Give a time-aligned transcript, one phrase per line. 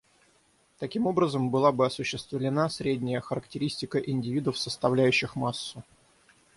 [0.79, 5.83] Таким образом была бы осуществлена средняя характеристика индивидов, составляющих массу.